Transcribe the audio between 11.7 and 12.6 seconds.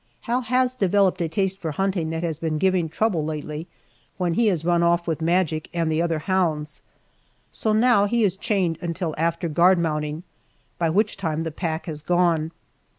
has gone.